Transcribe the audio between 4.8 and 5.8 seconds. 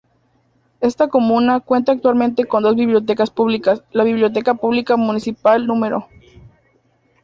Municipal